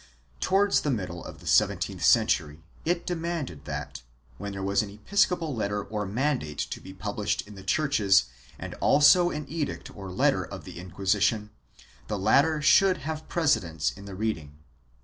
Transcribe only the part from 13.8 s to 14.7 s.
in the reading.